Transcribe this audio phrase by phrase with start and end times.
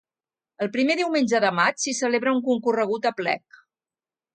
[0.65, 3.65] El primer diumenge de maig s'hi celebra un concorregut aplec.